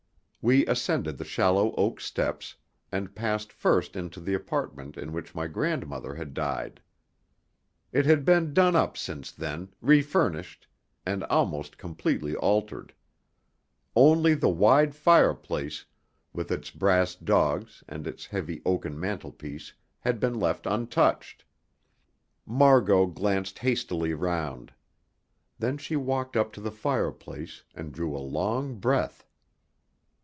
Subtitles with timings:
[0.43, 2.55] We ascended the shallow oak steps,
[2.91, 6.81] and passed first into the apartment in which my grandmother had died.
[7.91, 10.65] It had been done up since then, refurnished,
[11.05, 12.91] and almost completely altered.
[13.95, 15.85] Only the wide fireplace,
[16.33, 21.45] with its brass dogs and its heavy oaken mantelpiece, had been left untouched.
[22.47, 24.73] Margot glanced hastily round.
[25.59, 29.23] Then she walked up to the fireplace, and drew a long breath.